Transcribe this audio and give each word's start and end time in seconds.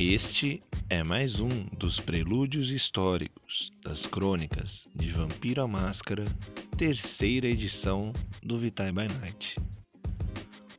Este 0.00 0.62
é 0.88 1.02
mais 1.02 1.40
um 1.40 1.48
dos 1.76 1.98
prelúdios 1.98 2.70
históricos 2.70 3.72
das 3.82 4.06
crônicas 4.06 4.86
de 4.94 5.10
Vampiro 5.10 5.60
à 5.60 5.66
Máscara, 5.66 6.24
terceira 6.76 7.48
edição 7.48 8.12
do 8.40 8.60
Vitae 8.60 8.92
by 8.92 9.08
Night. 9.20 9.56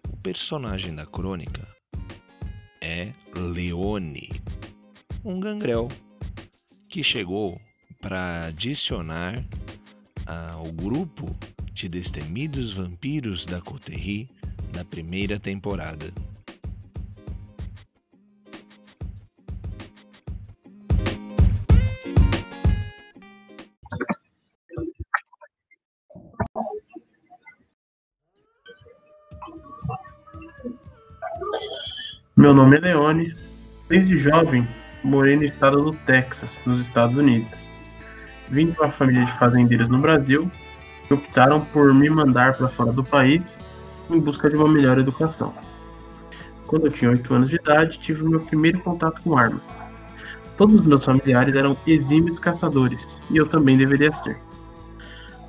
O 0.07 0.15
personagem 0.15 0.95
da 0.95 1.05
crônica 1.05 1.67
é 2.79 3.11
Leone, 3.35 4.29
um 5.25 5.37
gangrel 5.37 5.89
que 6.89 7.03
chegou 7.03 7.59
para 7.99 8.45
adicionar 8.45 9.43
ao 10.25 10.71
grupo 10.71 11.25
de 11.73 11.89
destemidos 11.89 12.71
vampiros 12.71 13.45
da 13.45 13.59
Coterri 13.59 14.29
da 14.71 14.85
primeira 14.85 15.37
temporada. 15.37 16.13
Meu 32.39 32.53
nome 32.53 32.77
é 32.77 32.79
Leone. 32.79 33.35
Desde 33.89 34.17
jovem, 34.17 34.65
morei 35.03 35.35
no 35.35 35.43
estado 35.43 35.83
do 35.83 35.91
Texas, 35.91 36.57
nos 36.65 36.79
Estados 36.79 37.17
Unidos. 37.17 37.51
Vim 38.49 38.67
de 38.67 38.79
uma 38.79 38.89
família 38.89 39.25
de 39.25 39.31
fazendeiros 39.33 39.89
no 39.89 39.99
Brasil 39.99 40.49
que 41.05 41.13
optaram 41.13 41.59
por 41.59 41.93
me 41.93 42.09
mandar 42.09 42.53
para 42.53 42.69
fora 42.69 42.93
do 42.93 43.03
país 43.03 43.59
em 44.09 44.17
busca 44.21 44.49
de 44.49 44.55
uma 44.55 44.69
melhor 44.69 44.97
educação. 44.97 45.53
Quando 46.65 46.87
eu 46.87 46.91
tinha 46.93 47.11
8 47.11 47.33
anos 47.33 47.49
de 47.49 47.57
idade, 47.57 47.99
tive 47.99 48.23
meu 48.23 48.39
primeiro 48.39 48.79
contato 48.79 49.21
com 49.21 49.37
armas. 49.37 49.67
Todos 50.55 50.79
os 50.79 50.87
meus 50.87 51.03
familiares 51.03 51.57
eram 51.57 51.75
exímios 51.85 52.39
caçadores, 52.39 53.21
e 53.29 53.35
eu 53.35 53.47
também 53.47 53.77
deveria 53.77 54.13
ser. 54.13 54.39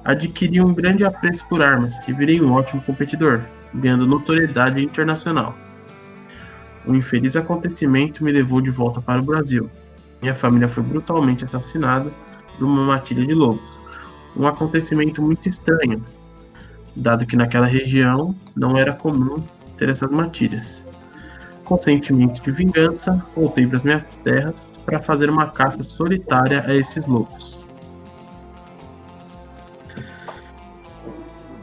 Adquiri 0.05 0.61
um 0.61 0.75
grande 0.75 1.05
apreço 1.05 1.47
por 1.47 1.63
armas 1.63 1.97
e 2.09 2.13
virei 2.13 2.41
um 2.41 2.53
ótimo 2.53 2.83
competidor, 2.83 3.43
ganhando 3.73 4.09
notoriedade 4.09 4.83
internacional. 4.83 5.57
Um 6.87 6.95
infeliz 6.95 7.37
acontecimento 7.37 8.25
me 8.25 8.33
levou 8.33 8.61
de 8.61 8.71
volta 8.71 9.01
para 9.01 9.21
o 9.21 9.25
Brasil. 9.25 9.71
Minha 10.21 10.35
família 10.35 10.69
foi 10.69 10.83
brutalmente 10.83 11.45
assassinada 11.45 12.11
por 12.57 12.65
uma 12.65 12.85
matilha 12.85 13.27
de 13.27 13.35
lobos. 13.35 13.79
Um 14.37 14.47
acontecimento 14.47 15.21
muito 15.21 15.49
estranho, 15.49 16.03
dado 16.95 17.27
que 17.27 17.37
naquela 17.37 17.67
região 17.67 18.35
não 18.55 18.77
era 18.77 18.93
comum 18.93 19.43
ter 19.77 19.89
essas 19.89 20.11
matilhas. 20.11 20.85
Com 21.65 21.79
sentimento 21.79 22.43
de 22.43 22.51
vingança, 22.51 23.25
voltei 23.35 23.67
para 23.67 23.77
as 23.77 23.83
minhas 23.83 24.05
terras 24.25 24.73
para 24.85 25.01
fazer 25.01 25.31
uma 25.31 25.49
caça 25.49 25.83
solitária 25.83 26.65
a 26.67 26.75
esses 26.75 27.07
lobos. 27.07 27.67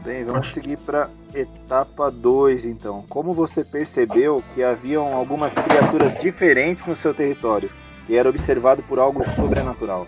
Bem, 0.08 0.24
vamos 0.24 0.54
seguir 0.54 0.78
para 0.78 1.10
etapa 1.34 2.10
2 2.10 2.64
então. 2.64 3.04
Como 3.10 3.34
você 3.34 3.62
percebeu 3.62 4.42
que 4.54 4.64
haviam 4.64 5.14
algumas 5.14 5.52
criaturas 5.52 6.18
diferentes 6.18 6.86
no 6.86 6.96
seu 6.96 7.12
território 7.12 7.70
e 8.08 8.16
era 8.16 8.26
observado 8.26 8.82
por 8.84 8.98
algo 8.98 9.22
sobrenatural? 9.36 10.06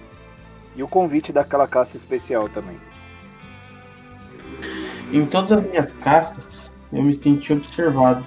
E 0.75 0.83
o 0.83 0.89
convite 0.89 1.35
daquela 1.35 1.69
caça 1.69 1.99
especial 1.99 2.49
também. 2.49 2.79
Em 5.13 5.27
todas 5.27 5.53
as 5.53 5.61
minhas 5.61 5.93
caças, 5.93 6.73
eu 6.91 7.03
me 7.03 7.13
senti 7.13 7.53
observado, 7.53 8.25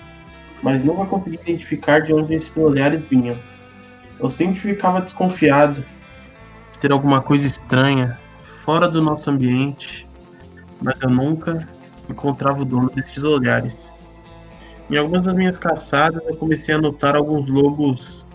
mas 0.62 0.84
nunca 0.84 1.08
consegui 1.08 1.38
identificar 1.38 2.02
de 2.02 2.14
onde 2.14 2.36
esses 2.36 2.56
olhares 2.56 3.04
vinham. 3.06 3.36
Eu 4.20 4.30
sempre 4.30 4.60
ficava 4.60 5.02
desconfiado 5.02 5.84
de 6.74 6.80
ter 6.80 6.92
alguma 6.92 7.20
coisa 7.20 7.48
estranha 7.48 8.20
fora 8.64 8.88
do 8.88 9.02
nosso 9.02 9.32
ambiente, 9.32 10.08
mas 10.84 11.02
eu 11.02 11.10
nunca 11.10 11.68
encontrava 12.10 12.62
o 12.62 12.66
dono 12.66 12.90
desses 12.90 13.24
olhares. 13.24 13.92
Em 14.90 14.98
algumas 14.98 15.26
das 15.26 15.34
minhas 15.34 15.58
caçadas, 15.58 16.22
eu 16.28 16.36
comecei 16.36 16.76
a 16.76 16.78
notar 16.78 17.16
alguns 17.16 17.50
lobos 17.50 18.28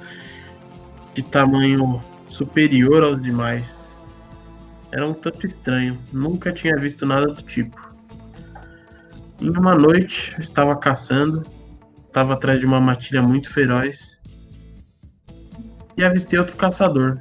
de 1.14 1.22
tamanho 1.22 2.02
superior 2.26 3.04
aos 3.04 3.20
demais. 3.20 3.76
Era 4.90 5.06
um 5.06 5.12
tanto 5.12 5.46
estranho, 5.46 5.98
nunca 6.12 6.50
tinha 6.50 6.74
visto 6.76 7.04
nada 7.04 7.26
do 7.26 7.42
tipo. 7.42 7.86
Em 9.40 9.50
uma 9.50 9.74
noite, 9.74 10.32
eu 10.34 10.40
estava 10.40 10.74
caçando, 10.74 11.42
estava 12.06 12.32
atrás 12.32 12.58
de 12.58 12.66
uma 12.66 12.80
matilha 12.80 13.22
muito 13.22 13.50
feroz 13.50 14.20
e 15.96 16.02
avistei 16.02 16.38
outro 16.38 16.56
caçador, 16.56 17.20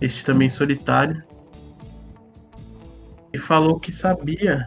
este 0.00 0.24
também 0.24 0.48
solitário, 0.48 1.22
e 3.32 3.38
falou 3.38 3.78
que 3.78 3.92
sabia 3.92 4.66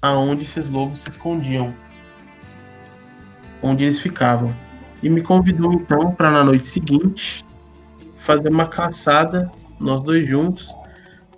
aonde 0.00 0.42
esses 0.42 0.68
lobos 0.68 1.00
se 1.00 1.10
escondiam, 1.10 1.74
onde 3.62 3.84
eles 3.84 3.98
ficavam, 3.98 4.54
e 5.02 5.08
me 5.08 5.22
convidou 5.22 5.72
então 5.72 6.12
para 6.12 6.30
na 6.30 6.44
noite 6.44 6.66
seguinte 6.66 7.44
fazer 8.18 8.48
uma 8.48 8.68
caçada, 8.68 9.50
nós 9.78 10.00
dois 10.00 10.26
juntos, 10.26 10.74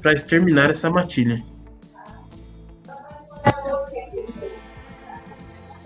para 0.01 0.13
exterminar 0.13 0.71
essa 0.71 0.91
matilha. 0.91 1.43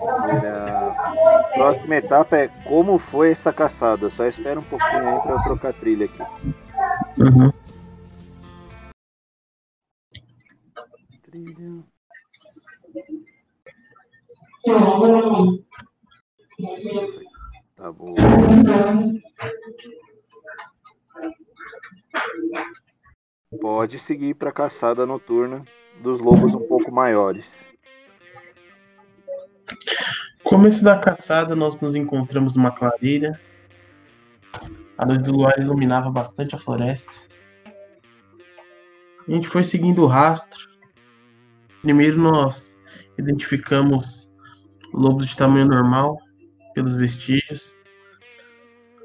A 0.01 1.51
próxima 1.55 1.97
etapa 1.97 2.37
é 2.37 2.49
como 2.65 2.99
foi 2.99 3.33
essa 3.33 3.53
caçada. 3.53 4.11
Só 4.11 4.27
espera 4.27 4.59
um 4.59 4.63
pouquinho 4.63 5.09
aí 5.09 5.21
para 5.21 5.33
eu 5.33 5.43
trocar 5.43 5.73
trilha 5.73 6.07
aqui. 6.07 6.23
Uhum. 7.19 7.53
Tá 17.75 17.91
bom. 17.91 18.15
Pode 23.61 23.99
seguir 23.99 24.35
para 24.35 24.51
a 24.51 24.53
caçada 24.53 25.05
noturna 25.05 25.65
dos 26.01 26.21
lobos 26.21 26.55
um 26.55 26.69
pouco 26.69 26.93
maiores. 26.93 27.67
Começo 30.45 30.85
da 30.85 30.97
caçada, 30.99 31.57
nós 31.57 31.81
nos 31.81 31.97
encontramos 31.97 32.55
numa 32.55 32.71
clareira. 32.71 33.41
A 34.97 35.05
luz 35.05 35.21
do 35.21 35.33
luar 35.33 35.59
iluminava 35.59 36.11
bastante 36.13 36.55
a 36.55 36.59
floresta. 36.59 37.11
A 39.27 39.31
gente 39.33 39.49
foi 39.49 39.65
seguindo 39.65 40.03
o 40.03 40.07
rastro. 40.07 40.74
Primeiro 41.85 42.17
nós 42.19 42.75
identificamos 43.19 44.33
lobos 44.95 45.27
de 45.27 45.37
tamanho 45.37 45.67
normal 45.67 46.19
pelos 46.75 46.97
vestígios. 46.97 47.77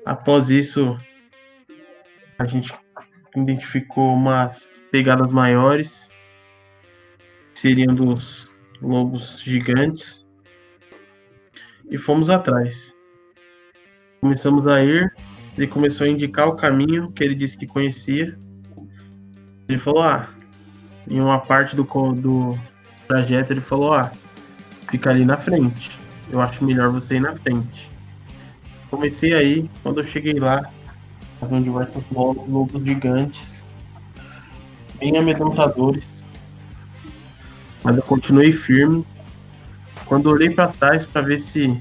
Após 0.06 0.50
isso, 0.50 0.98
a 2.38 2.46
gente 2.46 2.74
identificou 3.36 4.14
umas 4.14 4.66
pegadas 4.94 5.30
maiores, 5.30 6.10
seriam 7.54 7.94
dos 7.94 8.50
lobos 8.82 9.42
gigantes, 9.42 10.26
e 11.90 11.98
fomos 11.98 12.30
atrás. 12.30 12.96
Começamos 14.22 14.66
a 14.68 14.82
ir, 14.82 15.14
ele 15.58 15.68
começou 15.68 16.08
a 16.08 16.10
indicar 16.10 16.48
o 16.48 16.56
caminho 16.56 17.12
que 17.12 17.26
ele 17.26 17.36
disse 17.36 17.58
que 17.58 17.68
conhecia. 17.68 18.40
Ele 19.68 19.78
falou: 19.78 20.02
Ah, 20.02 20.34
em 21.10 21.20
uma 21.20 21.40
parte 21.40 21.76
do, 21.76 21.84
do 22.14 22.58
trajeto, 23.08 23.52
ele 23.54 23.62
falou: 23.62 23.94
Ah, 23.94 24.12
fica 24.90 25.10
ali 25.10 25.26
na 25.26 25.38
frente. 25.38 25.92
Eu 26.32 26.40
acho 26.40 26.64
melhor 26.64 26.90
você 26.90 27.16
ir 27.16 27.22
na 27.22 27.36
frente. 27.36 27.90
Comecei 28.90 29.34
aí, 29.34 29.70
quando 29.82 30.00
eu 30.00 30.06
cheguei 30.06 30.40
lá, 30.40 30.70
havia 31.42 31.62
diversos 31.62 32.04
lobos, 32.12 32.48
lobos 32.48 32.84
gigantes, 32.84 33.64
bem 35.00 35.18
amedrontadores. 35.18 36.06
Mas 37.84 37.98
eu 37.98 38.04
continuei 38.04 38.52
firme. 38.52 39.06
Quando 40.06 40.28
olhei 40.28 40.50
para 40.50 40.70
trás 40.70 41.06
para 41.06 41.22
ver 41.22 41.40
se 41.40 41.80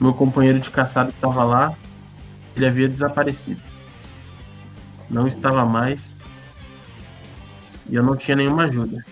meu 0.00 0.14
companheiro 0.14 0.58
de 0.58 0.70
caçada 0.70 1.10
estava 1.10 1.44
lá, 1.44 1.74
ele 2.56 2.66
havia 2.66 2.88
desaparecido. 2.88 3.60
Não 5.08 5.26
estava 5.26 5.64
mais. 5.64 6.16
E 7.88 7.94
eu 7.94 8.02
não 8.02 8.16
tinha 8.16 8.36
nenhuma 8.36 8.64
ajuda. 8.64 9.04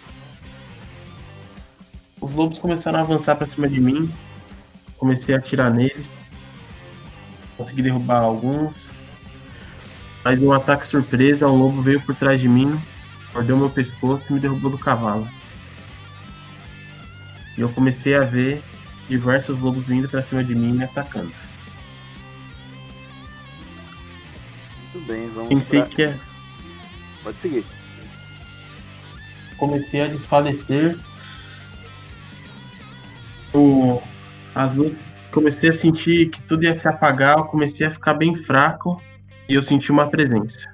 Os 2.21 2.33
lobos 2.33 2.59
começaram 2.59 2.99
a 2.99 3.03
avançar 3.03 3.37
para 3.37 3.47
cima 3.47 3.69
de 3.69 3.81
mim. 3.81 4.13
Comecei 4.99 5.35
a 5.35 5.39
atirar 5.39 5.73
neles. 5.73 6.11
Consegui 7.57 7.83
derrubar 7.83 8.21
alguns. 8.21 9.01
Mas 10.25 10.41
um 10.41 10.53
ataque 10.53 10.87
surpresa, 10.87 11.47
um 11.47 11.57
lobo 11.57 11.81
veio 11.81 12.01
por 12.03 12.15
trás 12.15 12.41
de 12.41 12.49
mim, 12.49 12.79
mordeu 13.33 13.57
meu 13.57 13.71
pescoço 13.71 14.23
e 14.29 14.35
me 14.35 14.41
derrubou 14.41 14.71
do 14.71 14.79
cavalo. 14.79 15.27
E 17.57 17.61
eu 17.61 17.71
comecei 17.71 18.15
a 18.15 18.21
ver 18.21 18.63
diversos 19.09 19.59
lobos 19.59 19.85
vindo 19.87 20.09
para 20.09 20.23
cima 20.23 20.45
de 20.45 20.55
mim 20.55 20.71
e 20.71 20.73
me 20.73 20.85
atacando. 20.85 21.33
Tudo 24.93 25.07
bem, 25.07 25.29
vamos 25.31 25.49
Pensei 25.49 25.81
pra... 25.81 25.89
que 25.89 26.03
é. 26.03 26.19
Pode 27.23 27.39
seguir. 27.39 27.65
Comecei 29.61 30.01
a 30.01 30.09
desfalecer. 30.09 30.99
O... 33.55 34.03
As 34.55 34.75
luzes... 34.75 34.99
Comecei 35.31 35.69
a 35.69 35.73
sentir 35.73 36.29
que 36.31 36.43
tudo 36.43 36.65
ia 36.65 36.75
se 36.75 36.89
apagar, 36.89 37.39
eu 37.39 37.45
comecei 37.45 37.87
a 37.87 37.91
ficar 37.91 38.15
bem 38.15 38.35
fraco 38.35 39.01
e 39.49 39.55
eu 39.55 39.63
senti 39.63 39.93
uma 39.93 40.11
presença. 40.11 40.69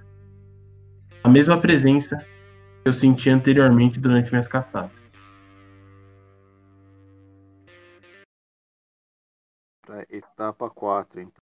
A 1.22 1.28
mesma 1.28 1.60
presença 1.60 2.16
que 2.16 2.88
eu 2.88 2.92
senti 2.94 3.28
anteriormente 3.28 4.00
durante 4.00 4.30
minhas 4.30 4.46
caçadas. 4.46 5.04
Pra 9.84 10.06
etapa 10.08 10.70
4, 10.70 11.20
então. 11.20 11.45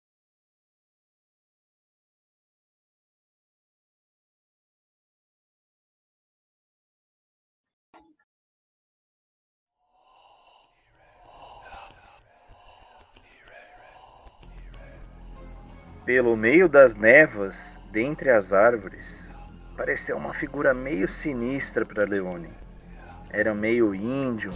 Pelo 16.12 16.36
meio 16.36 16.68
das 16.68 16.96
névoas, 16.96 17.78
dentre 17.92 18.30
as 18.30 18.52
árvores, 18.52 19.32
apareceu 19.72 20.16
uma 20.16 20.34
figura 20.34 20.74
meio 20.74 21.06
sinistra 21.06 21.86
para 21.86 22.04
Leone. 22.04 22.50
Era 23.30 23.54
meio 23.54 23.94
índio, 23.94 24.52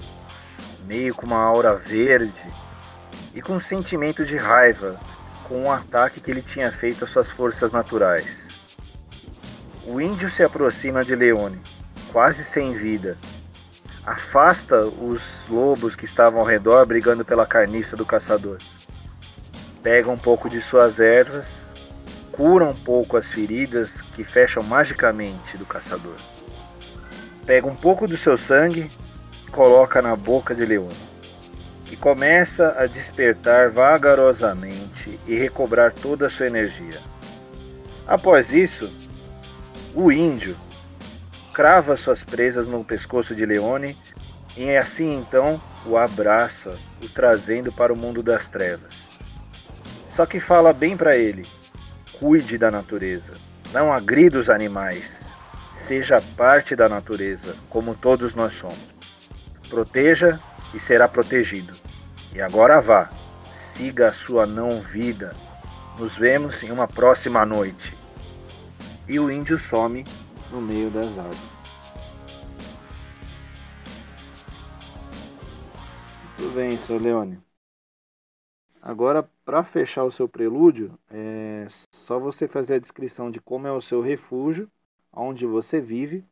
meio 0.84 1.14
com 1.14 1.26
uma 1.26 1.40
aura 1.40 1.76
verde 1.76 2.44
e 3.32 3.40
com 3.40 3.52
um 3.52 3.60
sentimento 3.60 4.24
de 4.24 4.36
raiva 4.36 4.98
com 5.44 5.62
o 5.62 5.66
um 5.66 5.70
ataque 5.70 6.20
que 6.20 6.28
ele 6.28 6.42
tinha 6.42 6.72
feito 6.72 7.04
às 7.04 7.10
suas 7.10 7.30
forças 7.30 7.70
naturais. 7.70 8.48
O 9.86 10.00
índio 10.00 10.28
se 10.28 10.42
aproxima 10.42 11.04
de 11.04 11.14
Leone, 11.14 11.60
quase 12.12 12.44
sem 12.44 12.74
vida. 12.74 13.16
Afasta 14.04 14.84
os 14.84 15.46
lobos 15.48 15.94
que 15.94 16.04
estavam 16.04 16.40
ao 16.40 16.46
redor 16.46 16.84
brigando 16.84 17.24
pela 17.24 17.46
carniça 17.46 17.96
do 17.96 18.04
caçador 18.04 18.58
pega 19.84 20.10
um 20.10 20.16
pouco 20.16 20.48
de 20.48 20.62
suas 20.62 20.98
ervas, 20.98 21.70
cura 22.32 22.64
um 22.64 22.74
pouco 22.74 23.18
as 23.18 23.30
feridas 23.30 24.00
que 24.00 24.24
fecham 24.24 24.62
magicamente 24.62 25.58
do 25.58 25.66
caçador. 25.66 26.16
Pega 27.44 27.66
um 27.66 27.76
pouco 27.76 28.08
do 28.08 28.16
seu 28.16 28.38
sangue, 28.38 28.90
coloca 29.52 30.00
na 30.00 30.16
boca 30.16 30.54
de 30.54 30.64
Leone, 30.64 30.96
que 31.84 31.96
começa 31.96 32.74
a 32.78 32.86
despertar 32.86 33.70
vagarosamente 33.70 35.20
e 35.26 35.34
recobrar 35.34 35.92
toda 35.92 36.26
a 36.26 36.30
sua 36.30 36.46
energia. 36.46 36.98
Após 38.06 38.54
isso, 38.54 38.90
o 39.94 40.10
índio 40.10 40.56
crava 41.52 41.94
suas 41.94 42.24
presas 42.24 42.66
no 42.66 42.82
pescoço 42.82 43.34
de 43.34 43.44
Leone 43.44 43.98
e 44.56 44.74
assim 44.74 45.14
então 45.14 45.60
o 45.84 45.98
abraça, 45.98 46.74
o 47.02 47.08
trazendo 47.08 47.70
para 47.70 47.92
o 47.92 47.96
mundo 47.96 48.22
das 48.22 48.48
trevas. 48.48 49.13
Só 50.14 50.24
que 50.24 50.38
fala 50.38 50.72
bem 50.72 50.96
para 50.96 51.16
ele: 51.16 51.44
cuide 52.18 52.56
da 52.56 52.70
natureza, 52.70 53.32
não 53.72 53.92
agrida 53.92 54.38
os 54.38 54.48
animais, 54.48 55.26
seja 55.74 56.22
parte 56.36 56.76
da 56.76 56.88
natureza, 56.88 57.56
como 57.68 57.96
todos 57.96 58.34
nós 58.34 58.54
somos. 58.54 58.78
Proteja 59.68 60.38
e 60.72 60.78
será 60.78 61.08
protegido. 61.08 61.74
E 62.32 62.40
agora 62.40 62.80
vá, 62.80 63.10
siga 63.52 64.08
a 64.08 64.12
sua 64.12 64.46
não 64.46 64.80
vida. 64.80 65.34
Nos 65.98 66.16
vemos 66.16 66.62
em 66.62 66.70
uma 66.70 66.86
próxima 66.86 67.44
noite. 67.44 67.96
E 69.08 69.18
o 69.18 69.30
índio 69.30 69.58
some 69.58 70.04
no 70.50 70.60
meio 70.60 70.90
das 70.90 71.18
árvores. 71.18 71.38
Muito 76.38 76.54
bem, 76.54 76.76
seu 76.76 76.98
Leone. 76.98 77.38
Agora, 78.86 79.22
para 79.46 79.64
fechar 79.64 80.04
o 80.04 80.12
seu 80.12 80.28
prelúdio, 80.28 80.98
é 81.10 81.66
só 81.90 82.18
você 82.20 82.46
fazer 82.46 82.74
a 82.74 82.78
descrição 82.78 83.30
de 83.30 83.40
como 83.40 83.66
é 83.66 83.72
o 83.72 83.80
seu 83.80 84.02
refúgio, 84.02 84.70
onde 85.10 85.46
você 85.46 85.80
vive 85.80 86.22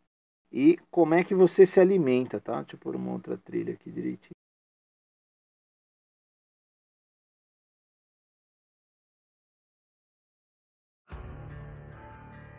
e 0.52 0.78
como 0.90 1.14
é 1.14 1.24
que 1.24 1.34
você 1.34 1.66
se 1.66 1.80
alimenta, 1.80 2.40
tá? 2.40 2.60
Deixa 2.60 2.76
eu 2.76 2.80
pôr 2.80 2.94
uma 2.94 3.12
outra 3.12 3.38
trilha 3.38 3.72
aqui 3.72 3.90
direitinho. 3.90 4.36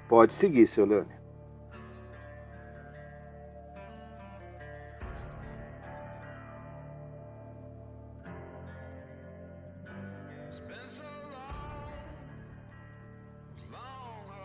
Pode 0.10 0.34
seguir, 0.34 0.66
seu 0.66 0.86
Leone. 0.86 1.23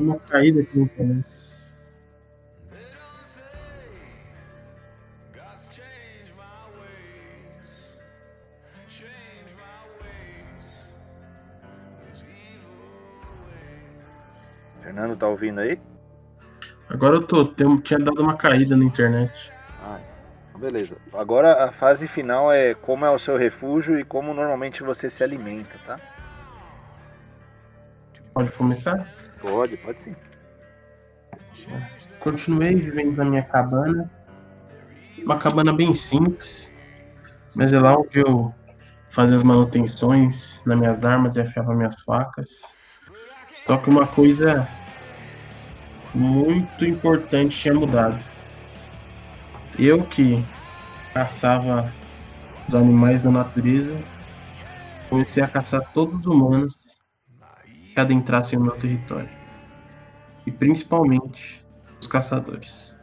Uma 0.09 0.19
caída 0.21 0.61
aqui 0.61 0.77
no 0.77 0.85
internet. 0.85 1.25
Fernando, 14.83 15.17
tá 15.17 15.29
ouvindo 15.29 15.61
aí? 15.61 15.79
Agora 16.89 17.17
eu 17.17 17.23
tô, 17.23 17.45
tem, 17.45 17.77
tinha 17.81 17.99
dado 17.99 18.23
uma 18.23 18.37
caída 18.37 18.75
na 18.75 18.85
internet. 18.85 19.53
Ah, 19.83 20.01
beleza. 20.59 20.97
Agora 21.13 21.65
a 21.65 21.71
fase 21.71 22.09
final 22.09 22.51
é 22.51 22.75
como 22.75 23.05
é 23.05 23.11
o 23.11 23.19
seu 23.19 23.37
refúgio 23.37 23.99
e 23.99 24.05
como 24.05 24.33
normalmente 24.33 24.83
você 24.83 25.11
se 25.11 25.23
alimenta, 25.23 25.77
tá? 25.85 26.01
Pode 28.33 28.51
começar? 28.53 29.07
Pode, 29.41 29.77
pode 29.79 30.01
sim. 30.01 30.17
Continuei 32.21 32.75
vivendo 32.75 33.17
na 33.17 33.25
minha 33.25 33.43
cabana. 33.43 34.11
Uma 35.19 35.39
cabana 35.39 35.73
bem 35.73 35.95
simples. 35.95 36.73
Mas 37.55 37.73
é 37.73 37.79
lá 37.79 37.97
onde 37.97 38.21
eu 38.21 38.55
fazia 39.11 39.37
as 39.37 39.43
manutenções 39.43 40.63
nas 40.65 40.79
minhas 40.79 41.05
armas 41.05 41.37
e 41.37 41.41
afiava 41.41 41.75
minhas 41.75 42.01
facas. 42.03 42.63
Só 43.67 43.77
que 43.77 43.91
uma 43.91 44.07
coisa 44.07 44.69
muito 46.15 46.85
importante 46.85 47.59
tinha 47.59 47.75
mudado. 47.75 48.19
Eu 49.79 50.03
que 50.05 50.45
caçava 51.13 51.93
os 52.67 52.75
animais 52.75 53.23
da 53.23 53.31
natureza, 53.31 53.97
comecei 55.09 55.43
a 55.43 55.49
caçar 55.49 55.83
todos 55.93 56.21
os 56.21 56.27
humanos 56.27 56.88
que 57.99 58.03
adentrassem 58.03 58.57
o 58.57 58.63
meu 58.63 58.77
território. 58.79 59.29
E 60.47 60.53
principalmente 60.53 61.67
os 62.01 62.07
caçadores. 62.07 62.97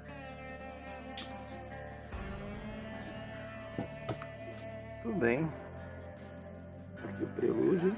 Tudo 5.04 5.16
bem. 5.20 5.50
Aqui 7.04 7.24
o 7.24 7.28
prelúdio. 7.28 7.94